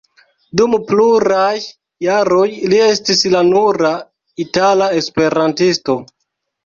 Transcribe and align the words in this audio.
Dum 0.59 0.71
pluraj 0.91 1.53
jaroj 2.07 2.47
li 2.73 2.79
estis 2.85 3.21
la 3.37 3.43
nura 3.51 3.93
itala 4.45 4.89
esperantisto. 5.03 5.99